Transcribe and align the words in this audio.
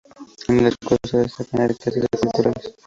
En 0.47 0.57
el 0.57 0.65
escudo 0.65 0.97
se 1.07 1.17
destacan 1.17 1.59
las 1.67 1.77
riquezas 1.77 2.19
culturales. 2.19 2.73